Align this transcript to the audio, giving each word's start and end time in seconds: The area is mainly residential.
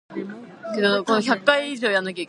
The 0.09 0.15
area 0.73 1.71
is 1.71 1.79
mainly 1.79 1.87
residential. 1.87 2.13